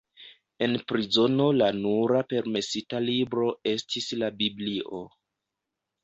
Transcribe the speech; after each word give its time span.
En 0.67 0.71
prizono 0.91 1.45
la 1.57 1.67
nura 1.79 2.21
permesita 2.31 3.01
libro 3.09 3.45
estis 3.73 4.07
la 4.23 4.31
Biblio. 4.41 5.03